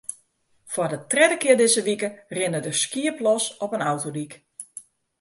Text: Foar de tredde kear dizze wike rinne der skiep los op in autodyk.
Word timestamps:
Foar 0.73 0.89
de 0.93 0.99
tredde 1.11 1.37
kear 1.41 1.59
dizze 1.59 1.81
wike 1.87 2.09
rinne 2.37 2.59
der 2.65 2.75
skiep 2.81 3.15
los 3.25 3.45
op 3.63 3.71
in 3.75 3.87
autodyk. 3.89 4.33